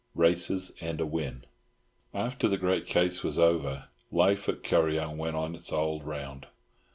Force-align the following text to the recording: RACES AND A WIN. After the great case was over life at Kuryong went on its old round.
RACES 0.15 0.71
AND 0.81 0.99
A 0.99 1.05
WIN. 1.05 1.45
After 2.11 2.47
the 2.47 2.57
great 2.57 2.87
case 2.87 3.21
was 3.23 3.37
over 3.37 3.89
life 4.11 4.49
at 4.49 4.63
Kuryong 4.63 5.15
went 5.17 5.35
on 5.35 5.53
its 5.53 5.71
old 5.71 6.03
round. 6.03 6.47